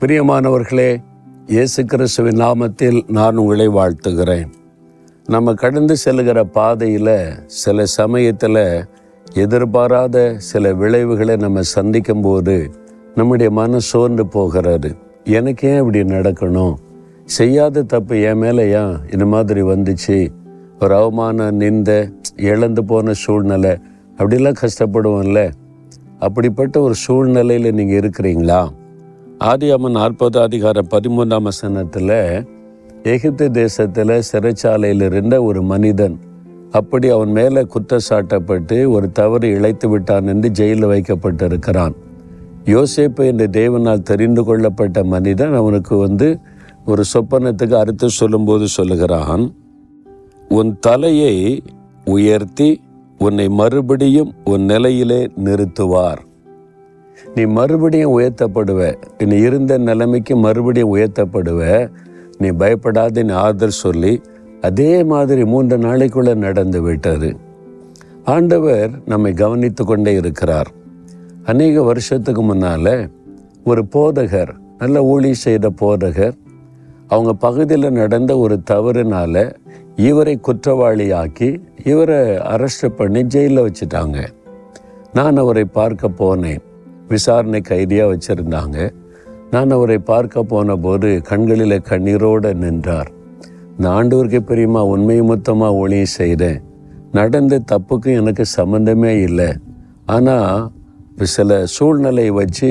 [0.00, 0.96] பிரியமானவர்களே
[1.46, 4.46] இயேசு கிறிஸ்துவின் நாமத்தில் நான் உங்களை வாழ்த்துகிறேன்.
[5.26, 8.84] நம்ம கடந்து செல்கிற பாதையில் சில சமயத்தில்
[9.34, 12.70] எதிர்பாராத சில விளைவுகளை நம்ம சந்திக்கும் போது
[13.14, 14.96] நம்முடைய மனம் சோர்ந்து போகிறது.
[15.24, 16.74] எனக்கு ஏன் இப்படி நடக்கணும்?
[17.24, 20.28] செய்யாத தப்பு என் மேலே ஏன் இந்த மாதிரி வந்துச்சு?
[20.80, 23.78] ஒரு அவமான நிந்த இழந்து போன சூழ்நிலை
[24.18, 25.52] அப்படிலாம் கஷ்டப்படுவோம்ல.
[26.18, 28.78] அப்படிப்பட்ட ஒரு சூழ்நிலையில் நீங்கள் இருக்கிறீங்களா?
[29.44, 32.44] ஆதியாமன் நாற்பது அதிகாரம் பதிமூன்றாம் வசனத்தில்
[33.02, 36.20] எகிப்து தேசத்தில் சிறைச்சாலையில் இருந்த ஒரு மனிதன்
[36.70, 41.94] அப்படி அவன் மேலே குற்றச்சாட்டப்பட்டு ஒரு தவறு இழைத்து விட்டான் என்று ஜெயிலில் வைக்கப்பட்டிருக்கிறான்.
[42.64, 46.38] யோசேப்பு என்ற தேவனால் தெரிந்து கொள்ளப்பட்ட மனிதன் அவனுக்கு வந்து
[46.86, 49.54] ஒரு சொப்பனத்துக்கு அறுத்து சொல்லும்போது சொல்லுகிறான்
[50.48, 51.62] உன் தலையை
[52.04, 52.80] உயர்த்தி
[53.18, 56.28] உன்னை மறுபடியும் உன் நிலையிலே நிறுத்துவார்.
[57.34, 58.94] நீ மறுபடியும் உயர்த்தப்படுவ.
[59.24, 61.90] நீ இருந்த நிலைமைக்கு மறுபடியும் உயர்த்தப்படுவ.
[62.38, 64.22] நீ பயப்படாத நீ ஆதர் சொல்லி
[64.60, 67.36] அதே மாதிரி மூன்று நாளைக்குள்ள நடந்து விட்டார்
[68.24, 70.70] ஆண்டவர் நம்மை கவனித்து கொண்டே இருக்கிறார்.
[71.44, 73.10] அநேக வருஷத்துக்கு முன்னால்
[73.64, 76.36] ஒரு போதகர் நல்ல ஊழி செய்த போதகர்
[77.08, 79.54] அவங்க பகுதியில் நடந்த ஒரு தவறுனால
[79.96, 84.26] இவரை குற்றவாளியாக்கி இவரை அரெஸ்ட் பண்ணி ஜெயிலில் வச்சுட்டாங்க.
[85.12, 86.60] நான் அவரை பார்க்க போனேன்.
[87.12, 88.78] விசாரணை கைதியாக வச்சுருந்தாங்க.
[89.54, 93.10] நான் அவரை பார்க்க போன போது கண்களில் கண்ணீரோடு நின்றார்.
[93.80, 96.60] நான் ஆண்டவருக்கு பெரியமா உண்மை மொத்தமாக ஒளியை செய்கிறேன்
[97.18, 99.48] நடந்த தப்புக்கும் எனக்கு சம்மந்தமே இல்லை.
[100.16, 100.68] ஆனால்
[101.36, 102.68] சில சூழ்நிலை வச்சு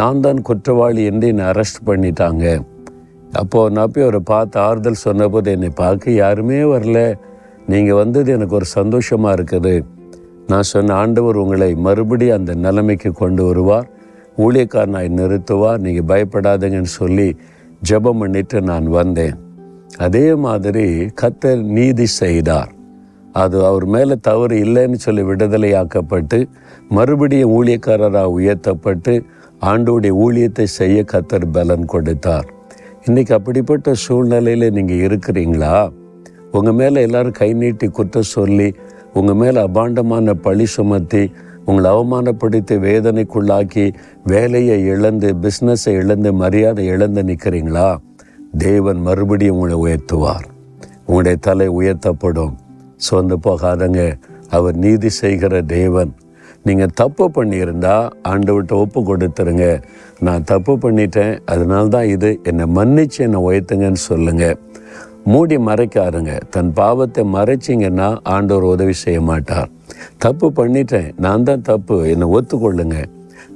[0.00, 2.44] நான் தான் குற்றவாளி என்று என்னை அரெஸ்ட் பண்ணிட்டாங்க.
[3.40, 7.00] அப்போது நான் போய் அவரை பார்த்து ஆறுதல் சொன்னபோது என்னை பார்க்க யாருமே வரல.
[7.72, 9.74] நீங்கள் வந்தது எனக்கு ஒரு சந்தோஷமாக இருக்குது.
[10.46, 13.88] நான் சொன்ன ஆண்டவர் உங்களை மறுபடியும் அந்த நிலைமைக்கு கொண்டு வருவார்.
[14.38, 15.78] ஊழியக்காரனாய் நிறுத்துவார்.
[15.78, 17.36] நீங்கள் பயப்படாதீங்கன்னு சொல்லி
[17.90, 19.34] ஜெபம் பண்ணிட்டு நான் வந்தேன்.
[19.98, 20.86] அதே மாதிரி
[21.20, 22.72] கத்தர் நீதி செய்தார்.
[23.32, 26.48] அது அவர் மேலே தவறு இல்லைன்னு சொல்லி விடுதலையாக்கப்பட்டு
[26.88, 29.24] மறுபடியும் ஊழியக்காரராக உயர்த்தப்பட்டு
[29.60, 32.46] ஆண்டோடைய ஊழியத்தை செய்ய கத்தர் பலன் கொடுத்தார்.
[33.06, 35.92] இன்றைக்கி அப்படிப்பட்ட சூழ்நிலையில் நீங்கள் இருக்கிறீங்களா?
[36.52, 38.74] உங்கள் மேலே எல்லோரும் கை நீட்டி குற்றம் சொல்லி
[39.14, 41.32] உங்கள் மேலே அபாண்டமான பழி சுமத்தி
[41.64, 47.96] உங்களை அவமானப்படுத்தி வேதனைக்குள்ளாக்கி வேலையை இழந்து பிஸ்னஸை இழந்து மரியாதை இழந்து நிற்கிறீங்களா
[48.58, 50.44] தேவன் மறுபடியும் உங்களை உயர்த்துவார்.
[51.00, 52.54] உங்களுடைய தலை உயர்த்தப்படும்.
[53.10, 54.18] சொந்து போகாதங்க.
[54.50, 56.14] அவர் நீதி செய்கிற தேவன்.
[56.62, 59.82] நீங்கள் தப்பு பண்ணியிருந்தா ஆண்டவர்கிட்ட ஒப்பு கொடுத்துருங்க.
[60.20, 61.38] நான் தப்பு பண்ணிட்டேன்.
[61.46, 64.58] அதனால்தான் இது என்னை மன்னிச்சு என்னை உயர்த்துங்கன்னு சொல்லுங்கள்
[65.24, 69.68] மூடி மறைக்காருங்க தன் பாவத்தை மறைச்சிங்கன்னா ஆண்டவர் உதவி செய்ய மாட்டார்.
[70.18, 71.12] தப்பு பண்ணிட்டேன்.
[71.16, 72.10] நான் தான் தப்பு.
[72.10, 73.04] என்னை ஒத்துக்கொள்ளுங்க.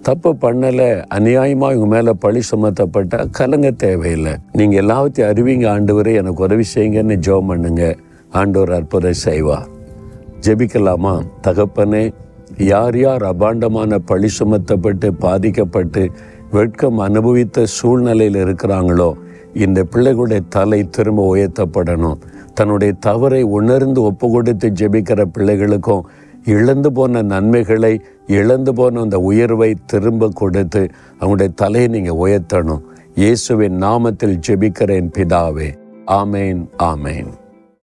[0.02, 1.04] தப்பு பண்ணலை.
[1.14, 4.32] அநியாயமாக இவங்க மேலே பழி சுமத்தப்பட்டால் கலங்க தேவையில்லை.
[4.52, 6.14] நீங்கள் எல்லாத்தையும் அறிவிங்க ஆண்டவரே.
[6.14, 7.96] எனக்கு உதவி செய்யுங்கன்னு ஜெபம் பண்ணுங்க.
[8.30, 9.66] ஆண்டவர் அற்புதம் செய்வார்.
[10.40, 11.22] ஜெபிக்கலாமா?
[11.42, 12.12] தகப்பனே
[12.58, 16.10] யார் யார் அபாண்டமான பழி சுமத்தப்பட்டு பாதிக்கப்பட்டு
[16.50, 19.12] வெட்கம் அனுபவித்த சூழ்நிலையில் இருக்கிறாங்களோ
[19.54, 22.18] இந்த பிள்ளைகளுடைய தலை திரும்ப உயர்த்தப்படணும்.
[22.54, 26.00] தன்னுடைய தவறை உணர்ந்து ஒப்பு கொடுத்து ஜெபிக்கிற பிள்ளைகளுக்கும்
[26.44, 30.88] இழந்து போன நன்மைகளை இழந்து போன அந்த உயர்வை திரும்ப கொடுத்து
[31.20, 32.80] அவங்களுடைய தலையை நீங்கள் உயர்த்தணும்.
[33.14, 35.68] இயேசுவின் நாமத்தில் ஜெபிக்கிறேன் பிதாவே.
[36.06, 37.28] ஆமேன் ஆமேன்.